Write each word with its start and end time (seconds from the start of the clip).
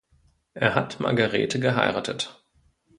Er 0.55 0.73
hat 0.73 0.99
Margarete 0.99 1.59
geheiratet. 1.59 2.43